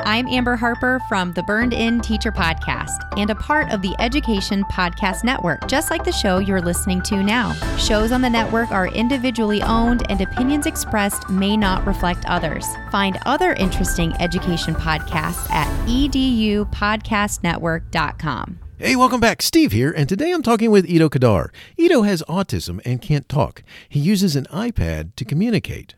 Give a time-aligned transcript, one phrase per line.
[0.00, 4.62] I'm Amber Harper from the Burned In Teacher Podcast and a part of the Education
[4.64, 7.52] Podcast Network, just like the show you're listening to now.
[7.76, 12.64] Shows on the network are individually owned and opinions expressed may not reflect others.
[12.92, 18.58] Find other interesting education podcasts at edupodcastnetwork.com.
[18.78, 19.42] Hey, welcome back.
[19.42, 21.50] Steve here, and today I'm talking with Ido Kedar.
[21.76, 23.64] Ido has autism and can't talk.
[23.88, 25.96] He uses an iPad to communicate.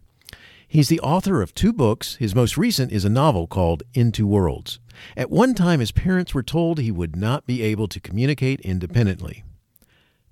[0.73, 2.15] He's the author of two books.
[2.15, 4.79] His most recent is a novel called In Two Worlds.
[5.17, 9.43] At one time, his parents were told he would not be able to communicate independently.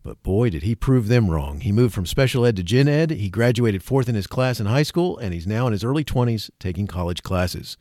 [0.05, 1.59] But boy, did he prove them wrong.
[1.63, 4.67] He moved from special ed to gen ed, he graduated fourth in his class in
[4.67, 7.77] high school, and he's now in his early 20s taking college classes.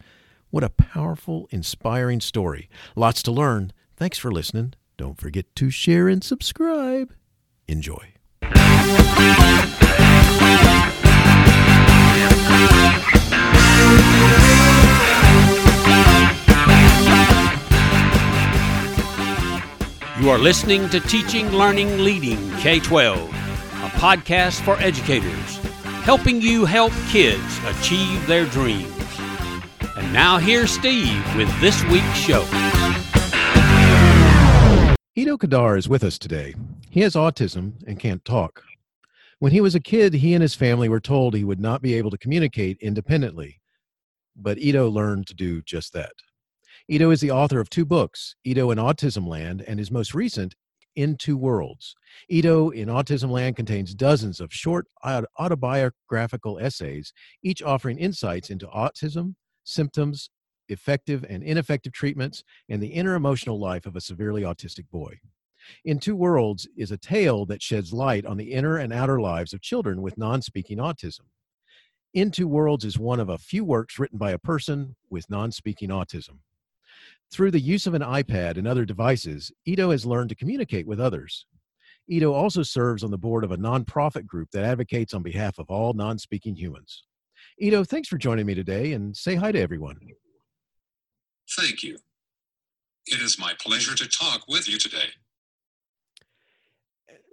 [0.50, 2.72] What a powerful, inspiring story.
[2.96, 3.72] Lots to learn.
[3.96, 4.74] Thanks for listening.
[4.98, 7.14] Don't forget to share and subscribe.
[7.68, 8.14] Enjoy.
[20.28, 25.58] You are listening to Teaching, Learning, Leading K 12, a podcast for educators,
[26.04, 28.92] helping you help kids achieve their dreams.
[29.96, 32.44] And now here's Steve with this week's show.
[35.16, 36.56] Ido Kedar is with us today.
[36.90, 38.64] He has autism and can't talk.
[39.40, 41.94] When he was a kid, he and his family were told he would not be
[41.94, 43.62] able to communicate independently.
[44.36, 46.14] But Ido learned to do just that.
[46.88, 50.56] Ido is the author of two books, Ido in Autism Land, and his most recent,
[50.96, 51.96] In Two Worlds.
[52.30, 57.14] Ido in Autism Land contains dozens of short autobiographical essays,
[57.44, 60.32] each offering insights into autism, symptoms,
[60.70, 65.20] effective and ineffective treatments, and the inner emotional life of a severely autistic boy.
[65.86, 69.54] In Two Worlds is a tale that sheds light on the inner and outer lives
[69.54, 71.22] of children with non speaking autism.
[72.14, 75.52] In Two Worlds is one of a few works written by a person with non
[75.52, 76.40] speaking autism.
[77.32, 81.00] Through the use of an iPad and other devices, Ido has learned to communicate with
[81.00, 81.46] others.
[82.10, 85.70] Ido also serves on the board of a nonprofit group that advocates on behalf of
[85.70, 87.04] all non speaking humans.
[87.60, 90.00] Ido, thanks for joining me today and say hi to everyone.
[91.58, 91.98] Thank you.
[93.08, 95.10] It is my pleasure to talk with you today.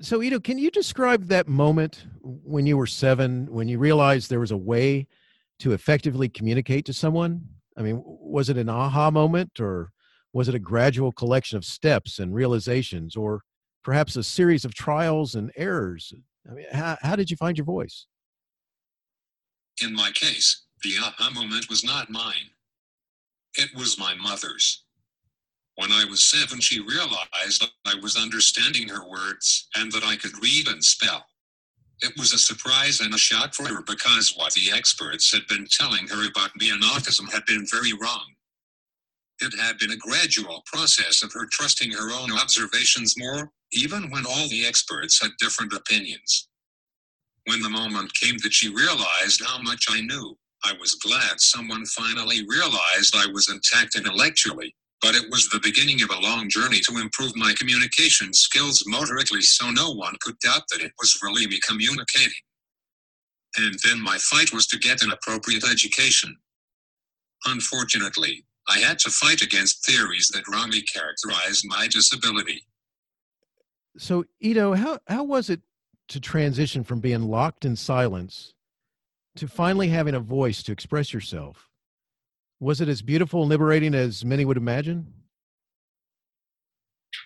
[0.00, 4.41] So, Ido, can you describe that moment when you were seven, when you realized there
[4.41, 5.06] was a way
[5.60, 7.43] to effectively communicate to someone?
[7.77, 9.93] I mean, was it an aha moment or
[10.33, 13.43] was it a gradual collection of steps and realizations or
[13.84, 16.12] perhaps a series of trials and errors?
[16.50, 18.06] I mean, how, how did you find your voice?
[19.83, 22.50] In my case, the aha moment was not mine.
[23.54, 24.84] It was my mother's.
[25.77, 30.41] When I was seven, she realized I was understanding her words and that I could
[30.43, 31.27] read and spell.
[32.01, 35.67] It was a surprise and a shock for her because what the experts had been
[35.71, 38.34] telling her about me and autism had been very wrong.
[39.41, 44.27] It had been a gradual process of her trusting her own observations more, even when
[44.27, 46.49] all the experts had different opinions.
[47.47, 51.84] When the moment came that she realized how much I knew, I was glad someone
[51.87, 56.81] finally realized I was intact intellectually, but it was the beginning of a long journey
[56.81, 61.47] to improve my communication skills motorically so no one could doubt that it was really
[61.47, 62.32] me communicating.
[63.59, 66.34] And then my fight was to get an appropriate education.
[67.44, 72.62] Unfortunately, I had to fight against theories that wrongly characterized my disability.
[73.98, 75.60] So, Ido, how, how was it
[76.09, 78.54] to transition from being locked in silence
[79.36, 81.69] to finally having a voice to express yourself?
[82.60, 85.12] Was it as beautiful and liberating as many would imagine?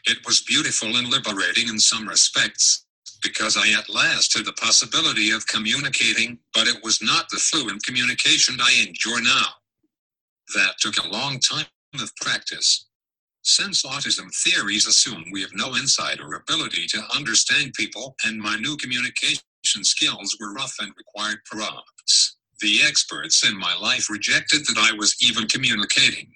[0.06, 2.86] It was beautiful and liberating in some respects,
[3.22, 7.82] because I at last had the possibility of communicating, but it was not the fluent
[7.84, 9.46] communication I enjoy now.
[10.54, 11.66] That took a long time
[12.00, 12.86] of practice.
[13.42, 18.56] Since autism theories assume we have no insight or ability to understand people, and my
[18.56, 22.37] new communication skills were rough and required prompts.
[22.60, 26.32] The experts in my life rejected that I was even communicating.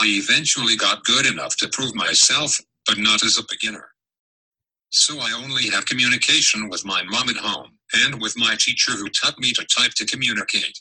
[0.00, 3.88] I eventually got good enough to prove myself, but not as a beginner.
[4.90, 7.72] So I only have communication with my mom at home
[8.04, 10.80] and with my teacher who taught me to type to communicate.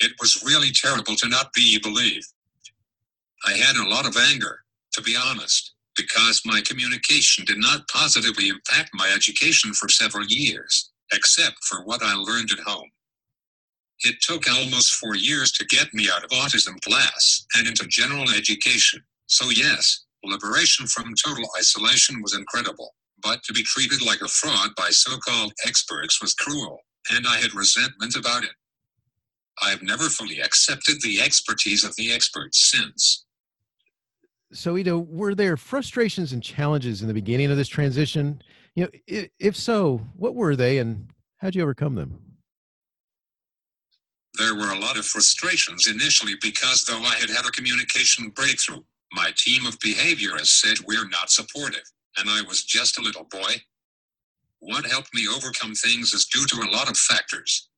[0.00, 2.28] It was really terrible to not be believed.
[3.46, 4.60] I had a lot of anger,
[4.92, 10.90] to be honest, because my communication did not positively impact my education for several years,
[11.12, 12.90] except for what I learned at home.
[14.00, 18.28] It took almost four years to get me out of autism class and into general
[18.30, 19.02] education.
[19.26, 24.70] So, yes, liberation from total isolation was incredible, but to be treated like a fraud
[24.76, 26.80] by so called experts was cruel,
[27.10, 28.50] and I had resentment about it.
[29.62, 33.24] I've never fully accepted the expertise of the experts since.
[34.52, 38.42] So, Ido, were there frustrations and challenges in the beginning of this transition?
[38.74, 41.08] You know, if so, what were they and
[41.38, 42.33] how'd you overcome them?
[44.38, 48.82] There were a lot of frustrations initially because though I had had a communication breakthrough,
[49.12, 51.84] my team of behaviorists said we're not supportive,
[52.18, 53.62] and I was just a little boy.
[54.60, 57.68] What helped me overcome things is due to a lot of factors.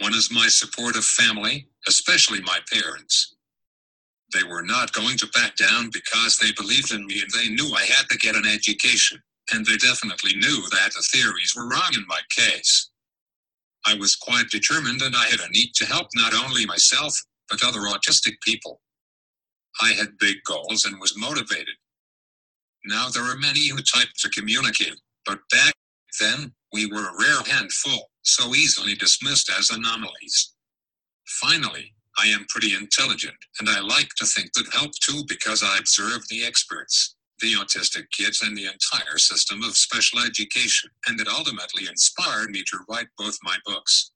[0.00, 3.36] One is my supportive family, especially my parents.
[4.34, 7.72] They were not going to back down because they believed in me and they knew
[7.74, 11.90] I had to get an education, and they definitely knew that the theories were wrong
[11.94, 12.89] in my case.
[13.86, 17.14] I was quite determined and I had a need to help not only myself,
[17.48, 18.80] but other autistic people.
[19.80, 21.76] I had big goals and was motivated.
[22.84, 24.96] Now there are many who type to communicate,
[25.26, 25.74] but back
[26.20, 30.54] then we were a rare handful, so easily dismissed as anomalies.
[31.40, 35.78] Finally, I am pretty intelligent, and I like to think that helped too because I
[35.78, 41.28] observed the experts, the autistic kids, and the entire system of special education, and it
[41.28, 44.12] ultimately inspired me to write both my books.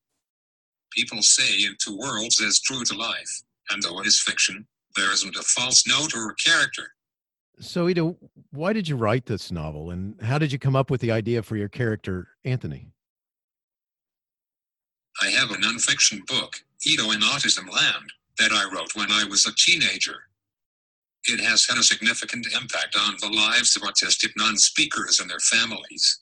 [0.92, 4.66] People say In Two Worlds is true to life, and though it is fiction,
[4.96, 6.92] there isn't a false note or a character.
[7.60, 8.16] So, Ido,
[8.50, 11.42] why did you write this novel, and how did you come up with the idea
[11.42, 12.88] for your character, Anthony?
[15.22, 19.46] I have a nonfiction book, Ido in Autism Land, that I wrote when I was
[19.46, 20.16] a teenager.
[21.26, 25.40] It has had a significant impact on the lives of autistic non speakers and their
[25.40, 26.20] families.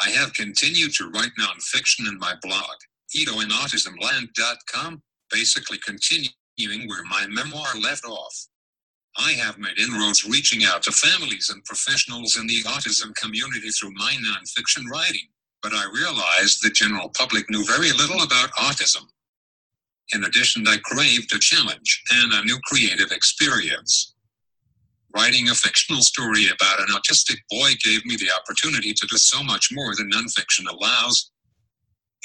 [0.00, 2.76] I have continued to write nonfiction in my blog,
[3.16, 8.46] IdoInAutismLand.com, basically continuing where my memoir left off.
[9.18, 13.92] I have made inroads reaching out to families and professionals in the autism community through
[13.94, 15.28] my nonfiction writing,
[15.62, 19.06] but I realized the general public knew very little about autism.
[20.14, 24.14] In addition, I craved a challenge and a new creative experience.
[25.14, 29.42] Writing a fictional story about an autistic boy gave me the opportunity to do so
[29.42, 31.30] much more than nonfiction allows.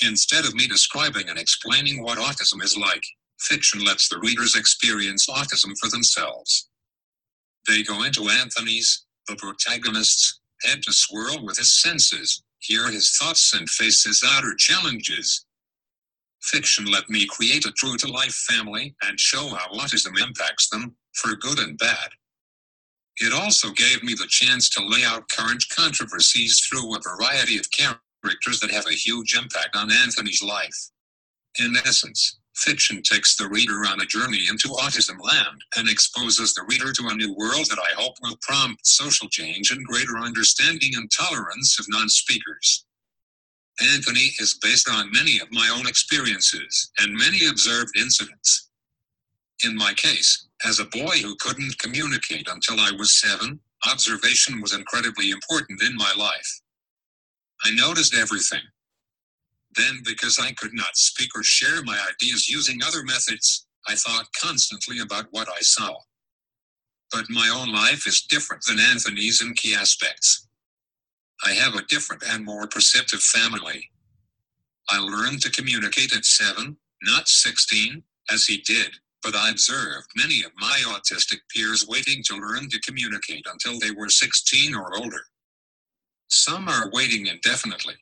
[0.02, 3.04] Instead of me describing and explaining what autism is like,
[3.40, 6.70] fiction lets the readers experience autism for themselves.
[7.68, 13.54] They go into Anthony's, the protagonist's, head to swirl with his senses, hear his thoughts,
[13.54, 15.46] and face his outer challenges.
[16.44, 20.96] Fiction let me create a true to life family and show how autism impacts them,
[21.14, 22.10] for good and bad.
[23.18, 27.70] It also gave me the chance to lay out current controversies through a variety of
[27.72, 30.90] characters that have a huge impact on Anthony's life.
[31.60, 36.66] In essence, Fiction takes the reader on a journey into autism land and exposes the
[36.68, 40.92] reader to a new world that I hope will prompt social change and greater understanding
[40.96, 42.86] and tolerance of non speakers.
[43.80, 48.70] Anthony is based on many of my own experiences and many observed incidents.
[49.64, 53.60] In my case, as a boy who couldn't communicate until I was seven,
[53.90, 56.62] observation was incredibly important in my life.
[57.64, 58.62] I noticed everything
[59.76, 64.28] then, because I could not speak or share my ideas using other methods, I thought
[64.42, 65.96] constantly about what I saw.
[67.12, 70.48] But my own life is different than Anthony's in key aspects.
[71.46, 73.90] I have a different and more perceptive family.
[74.90, 78.92] I learned to communicate at seven, not 16, as he did,
[79.24, 83.92] but I observed many of my autistic peers waiting to learn to communicate until they
[83.92, 85.22] were 16 or older.
[86.28, 87.96] Some are waiting indefinitely,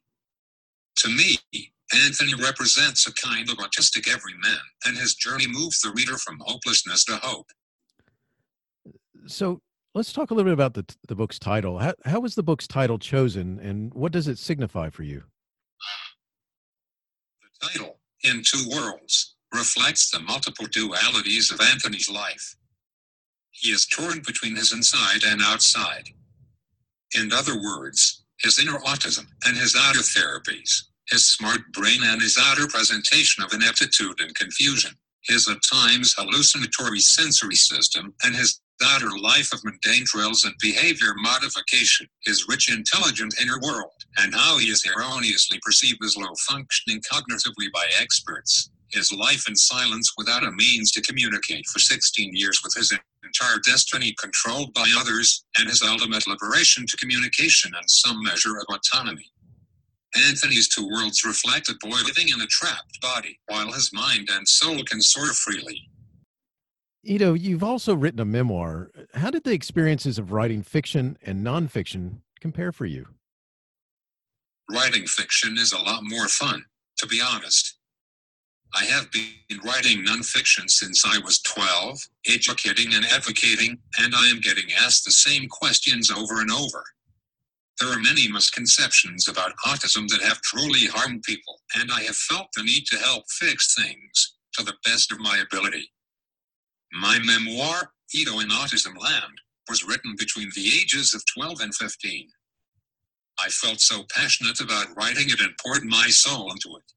[0.99, 1.37] to me,
[1.93, 7.05] Anthony represents a kind of autistic everyman, and his journey moves the reader from hopelessness
[7.05, 7.47] to hope.
[9.27, 9.61] So
[9.93, 11.79] let's talk a little bit about the, the book's title.
[11.79, 15.23] How, how was the book's title chosen, and what does it signify for you?
[17.41, 22.55] The title, In Two Worlds, reflects the multiple dualities of Anthony's life.
[23.51, 26.09] He is torn between his inside and outside.
[27.17, 32.37] In other words, his inner autism and his outer therapies his smart brain and his
[32.39, 34.91] outer presentation of ineptitude and confusion,
[35.23, 41.13] his at times hallucinatory sensory system, and his outer life of mundane drills and behavior
[41.17, 47.01] modification, his rich intelligent inner world, and how he is erroneously perceived as low functioning
[47.01, 52.59] cognitively by experts, his life in silence without a means to communicate for 16 years
[52.63, 52.91] with his
[53.23, 58.65] entire destiny controlled by others, and his ultimate liberation to communication and some measure of
[58.69, 59.31] autonomy.
[60.27, 64.47] Anthony's two worlds reflect a boy living in a trapped body, while his mind and
[64.47, 65.87] soul can soar freely.
[67.03, 68.91] Ido, you've also written a memoir.
[69.13, 73.07] How did the experiences of writing fiction and nonfiction compare for you?
[74.69, 76.65] Writing fiction is a lot more fun,
[76.97, 77.77] to be honest.
[78.75, 84.41] I have been writing nonfiction since I was 12, educating and advocating, and I am
[84.41, 86.83] getting asked the same questions over and over.
[87.79, 92.47] There are many misconceptions about autism that have truly harmed people, and I have felt
[92.55, 95.89] the need to help fix things to the best of my ability.
[96.93, 102.29] My memoir, Ido in Autism Land, was written between the ages of 12 and 15.
[103.39, 106.93] I felt so passionate about writing it and poured my soul into it.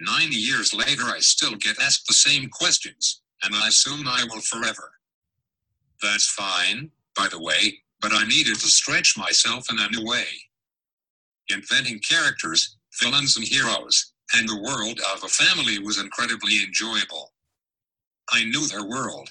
[0.00, 4.40] Nine years later, I still get asked the same questions, and I assume I will
[4.40, 4.92] forever.
[6.02, 10.26] That's fine, by the way, but I needed to stretch myself in a new way.
[11.50, 17.33] Inventing characters, villains, and heroes, and the world of a family was incredibly enjoyable.
[18.32, 19.30] I knew their world.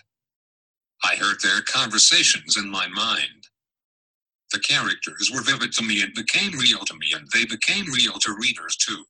[1.04, 3.48] I heard their conversations in my mind.
[4.52, 8.14] The characters were vivid to me and became real to me, and they became real
[8.20, 9.04] to readers too.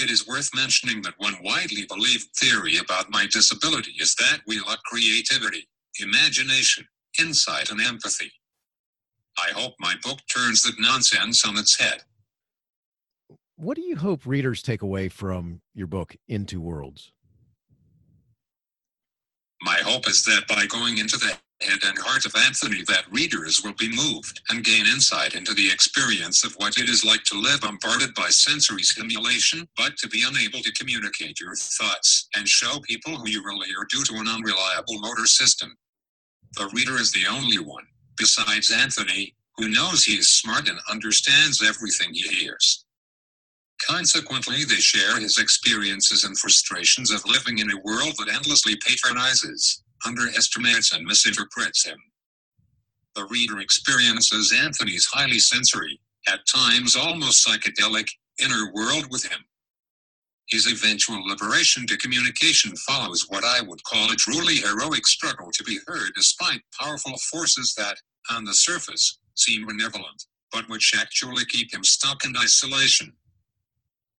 [0.00, 4.60] It is worth mentioning that one widely believed theory about my disability is that we
[4.60, 5.68] lack creativity,
[6.00, 6.86] imagination,
[7.20, 8.30] insight, and empathy.
[9.36, 12.02] I hope my book turns that nonsense on its head.
[13.56, 17.10] What do you hope readers take away from your book, In Two Worlds?
[19.62, 23.60] My hope is that by going into the head and heart of Anthony that readers
[23.64, 27.40] will be moved and gain insight into the experience of what it is like to
[27.40, 32.78] live bombarded by sensory stimulation, but to be unable to communicate your thoughts and show
[32.80, 35.76] people who you really are due to an unreliable motor system.
[36.56, 37.84] The reader is the only one,
[38.16, 42.84] besides Anthony, who knows he is smart and understands everything he hears.
[43.88, 49.82] Consequently, they share his experiences and frustrations of living in a world that endlessly patronizes,
[50.06, 51.96] underestimates, and misinterprets him.
[53.16, 58.10] The reader experiences Anthony's highly sensory, at times almost psychedelic,
[58.42, 59.40] inner world with him.
[60.50, 65.64] His eventual liberation to communication follows what I would call a truly heroic struggle to
[65.64, 67.96] be heard despite powerful forces that,
[68.30, 73.12] on the surface, seem benevolent, but which actually keep him stuck in isolation.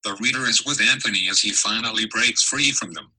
[0.03, 3.11] The reader is with Anthony as he finally breaks free from them.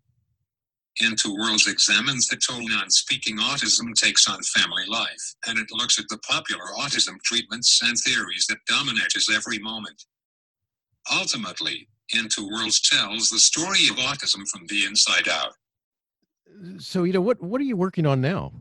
[1.03, 5.69] In Two Worlds examines the toll non speaking autism takes on family life, and it
[5.71, 10.05] looks at the popular autism treatments and theories that dominate his every moment.
[11.13, 15.53] Ultimately, In Two Worlds tells the story of autism from the inside out.
[16.79, 18.53] So, you know, what, what are you working on now?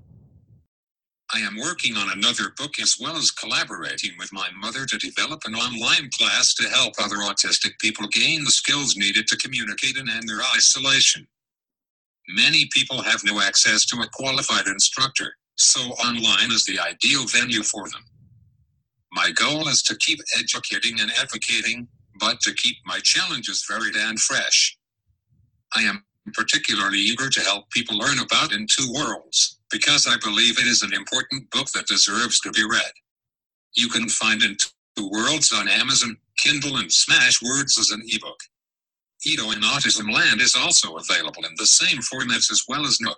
[1.34, 5.42] I am working on another book as well as collaborating with my mother to develop
[5.46, 10.10] an online class to help other autistic people gain the skills needed to communicate and
[10.10, 11.28] end their isolation.
[12.30, 17.64] Many people have no access to a qualified instructor, so online is the ideal venue
[17.64, 18.04] for them.
[19.12, 21.88] My goal is to keep educating and advocating,
[22.20, 24.78] but to keep my challenges varied and fresh.
[25.76, 26.04] I am
[26.34, 30.84] particularly eager to help people learn about In Two Worlds, because I believe it is
[30.84, 32.92] an important book that deserves to be read.
[33.76, 34.58] You can find In
[34.98, 38.40] Two Worlds on Amazon, Kindle, and Smashwords as an ebook.
[39.26, 43.18] Ido in Autism Land is also available in the same formats as well as Nook.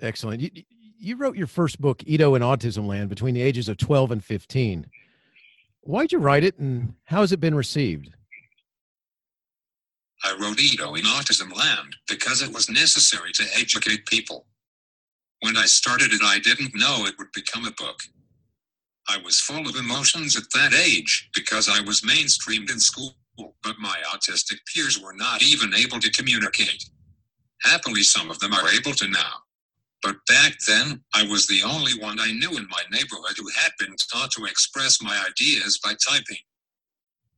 [0.00, 0.40] Excellent.
[0.40, 0.50] You,
[0.98, 4.24] you wrote your first book, Ido in Autism Land, between the ages of 12 and
[4.24, 4.86] 15.
[5.82, 8.10] Why'd you write it and how has it been received?
[10.24, 14.46] I wrote Ido in Autism Land because it was necessary to educate people.
[15.40, 18.00] When I started it, I didn't know it would become a book.
[19.08, 23.14] I was full of emotions at that age because I was mainstreamed in school
[23.62, 26.84] but my autistic peers were not even able to communicate.
[27.62, 29.34] Happily, some of them are able to now.
[30.02, 33.72] But back then, I was the only one I knew in my neighborhood who had
[33.78, 36.38] been taught to express my ideas by typing.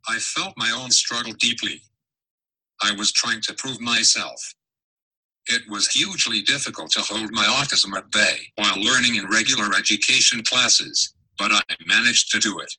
[0.08, 1.82] I felt my own struggle deeply.
[2.82, 4.54] I was trying to prove myself.
[5.46, 10.42] It was hugely difficult to hold my autism at bay while learning in regular education
[10.44, 12.72] classes, but I managed to do it.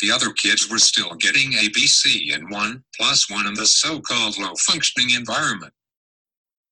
[0.00, 4.38] The other kids were still getting ABC and 1 plus 1 in the so called
[4.38, 5.72] low functioning environment.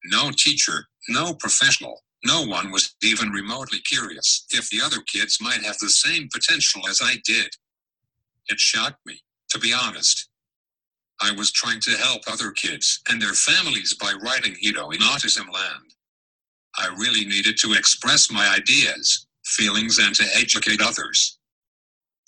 [0.05, 5.63] No teacher, no professional, no one was even remotely curious if the other kids might
[5.63, 7.49] have the same potential as I did.
[8.49, 10.29] It shocked me, to be honest.
[11.21, 15.53] I was trying to help other kids and their families by writing Ido in Autism
[15.53, 15.95] Land.
[16.79, 21.39] I really needed to express my ideas, feelings, and to educate others.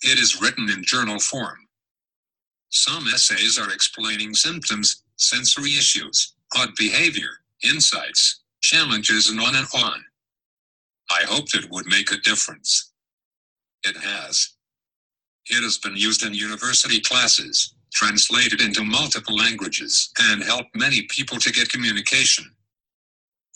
[0.01, 1.57] It is written in journal form.
[2.69, 7.31] Some essays are explaining symptoms, sensory issues, odd behavior,
[7.63, 10.03] insights, challenges, and on and on.
[11.09, 12.91] I hoped it would make a difference.
[13.83, 14.49] It has.
[15.49, 21.37] It has been used in university classes, translated into multiple languages, and helped many people
[21.39, 22.45] to get communication.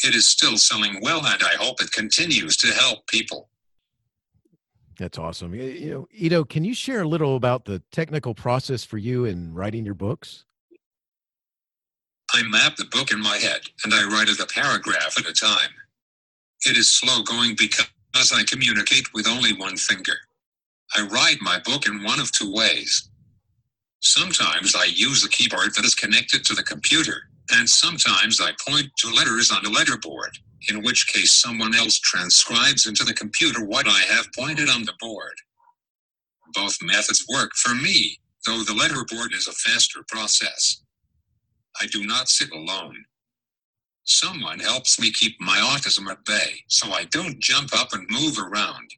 [0.04, 3.50] It is still selling well, and I hope it continues to help people.
[4.98, 5.54] That's awesome.
[5.54, 9.54] You know, Ido, can you share a little about the technical process for you in
[9.54, 10.46] writing your books?
[12.34, 15.34] I map the book in my head and I write it a paragraph at a
[15.34, 15.74] time.
[16.66, 20.18] It is slow going because I communicate with only one finger.
[20.96, 23.10] I write my book in one of two ways.
[24.18, 28.88] Sometimes I use the keyboard that is connected to the computer, and sometimes I point
[28.98, 30.38] to letters on a letterboard
[30.68, 34.92] in which case someone else transcribes into the computer what I have pointed on the
[35.00, 35.36] board.
[36.54, 40.84] Both methods work for me, though the letterboard is a faster process.
[41.82, 43.06] I do not sit alone.
[44.04, 48.38] Someone helps me keep my autism at bay so I don't jump up and move
[48.38, 48.90] around.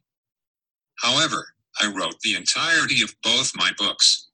[0.98, 4.28] However, I wrote the entirety of both my books.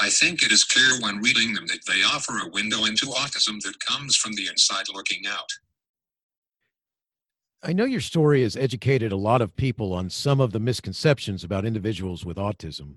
[0.00, 3.60] I think it is clear when reading them that they offer a window into autism
[3.62, 5.50] that comes from the inside looking out.
[7.62, 11.44] I know your story has educated a lot of people on some of the misconceptions
[11.44, 12.94] about individuals with autism.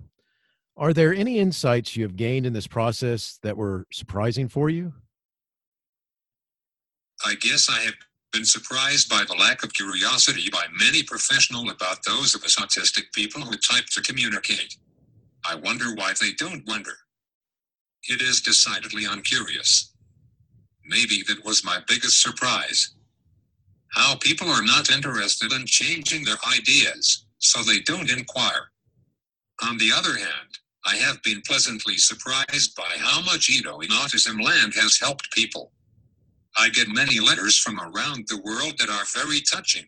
[0.77, 4.93] Are there any insights you have gained in this process that were surprising for you?
[7.25, 7.93] I guess I have
[8.31, 13.12] been surprised by the lack of curiosity by many professionals about those of us autistic
[13.13, 14.77] people who type to communicate.
[15.45, 16.93] I wonder why they don't wonder.
[18.09, 19.93] It is decidedly uncurious.
[20.85, 22.95] Maybe that was my biggest surprise
[23.93, 28.71] how people are not interested in changing their ideas, so they don't inquire.
[29.63, 34.41] On the other hand, I have been pleasantly surprised by how much Ido in Autism
[34.43, 35.71] Land has helped people.
[36.57, 39.85] I get many letters from around the world that are very touching.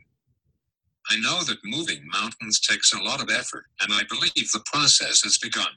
[1.09, 5.21] I know that moving mountains takes a lot of effort, and I believe the process
[5.23, 5.67] has begun.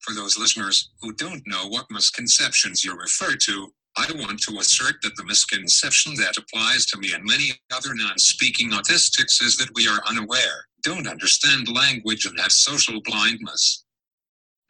[0.00, 4.96] For those listeners who don't know what misconceptions you refer to, I want to assert
[5.02, 9.70] that the misconception that applies to me and many other non speaking autistics is that
[9.74, 13.84] we are unaware, don't understand language, and have social blindness.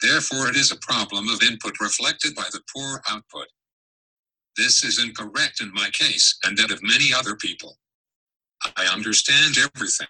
[0.00, 3.46] Therefore, it is a problem of input reflected by the poor output.
[4.56, 7.78] This is incorrect in my case and that of many other people.
[8.76, 10.06] I understand everything.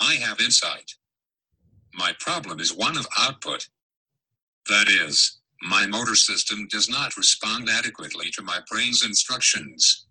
[0.00, 0.92] I have insight.
[1.94, 3.68] My problem is one of output.
[4.68, 10.06] That is, my motor system does not respond adequately to my brain's instructions.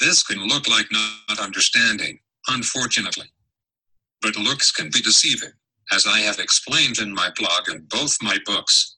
[0.00, 3.32] This can look like not understanding, unfortunately.
[4.22, 5.52] But looks can be deceiving,
[5.92, 8.96] as I have explained in my blog and both my books.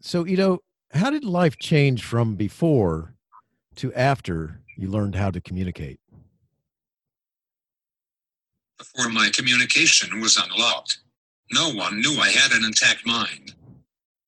[0.00, 0.58] So, you know,
[0.92, 3.14] how did life change from before
[3.76, 6.00] to after you learned how to communicate?
[8.78, 10.98] Before my communication was unlocked,
[11.52, 13.54] no one knew I had an intact mind.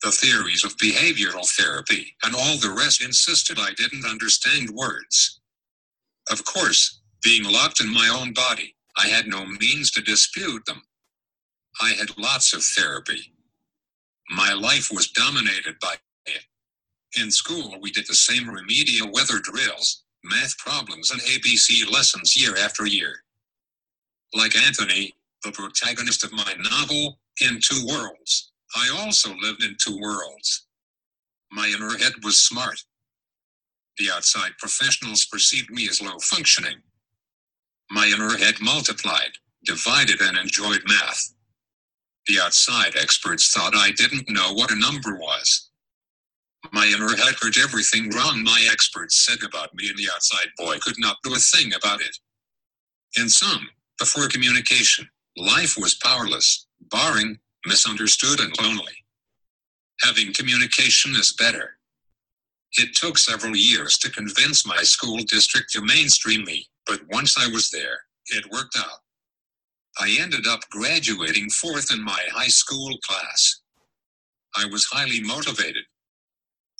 [0.03, 5.41] The theories of behavioral therapy and all the rest insisted I didn't understand words.
[6.31, 10.83] Of course, being locked in my own body, I had no means to dispute them.
[11.81, 13.33] I had lots of therapy.
[14.31, 16.45] My life was dominated by it.
[17.21, 22.57] In school, we did the same remedial weather drills, math problems, and ABC lessons year
[22.57, 23.23] after year.
[24.35, 29.99] Like Anthony, the protagonist of my novel, In Two Worlds, I also lived in two
[30.01, 30.67] worlds.
[31.53, 32.83] My inner head was smart.
[33.99, 36.83] The outside professionals perceived me as low functioning.
[37.91, 39.33] My inner head multiplied,
[39.65, 41.35] divided, and enjoyed math.
[42.27, 45.71] The outside experts thought I didn't know what a number was.
[46.73, 50.79] My inner head heard everything wrong my experts said about me, and the outside boy
[50.79, 52.17] could not do a thing about it.
[53.17, 58.95] In sum, before communication, life was powerless, barring misunderstood and lonely.
[60.03, 61.79] Having communication is better.
[62.77, 67.47] It took several years to convince my school district to mainstream me, but once I
[67.49, 69.01] was there, it worked out.
[70.01, 73.61] I ended up graduating fourth in my high school class.
[74.57, 75.85] I was highly motivated.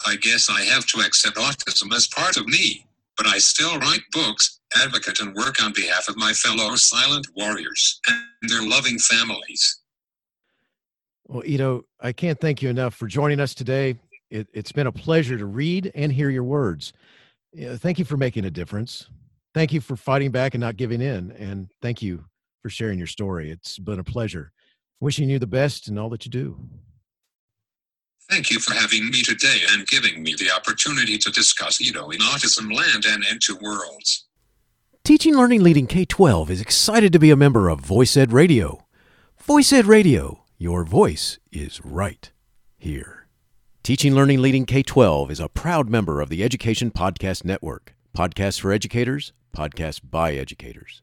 [0.07, 2.87] I guess I have to accept autism as part of me,
[3.17, 8.01] but I still write books, advocate, and work on behalf of my fellow silent warriors
[8.09, 9.81] and their loving families.
[11.27, 13.97] Well, Ido, I can't thank you enough for joining us today.
[14.31, 16.93] It, has been a pleasure to read and hear your words.
[17.57, 19.09] thank you for making a difference.
[19.55, 21.33] Thank you for fighting back and not giving in.
[21.33, 22.25] And thank you
[22.63, 23.51] for sharing your story.
[23.51, 24.53] It's been a pleasure.
[25.01, 26.59] Wishing you the best in all that you do.
[28.31, 32.21] Thank you for having me today and giving me the opportunity to discuss Ido in
[32.21, 34.25] Autism Land and In Two Worlds.
[35.05, 38.87] Teaching Learning Leading K 12 is excited to be a member of Voice Ed Radio.
[39.43, 42.33] Voice Ed Radio Your voice is right
[42.79, 43.27] here.
[43.83, 47.95] Teaching, Learning, Leading K 12 is a proud member of the Education Podcast Network.
[48.17, 51.03] Podcasts for educators, podcasts by educators.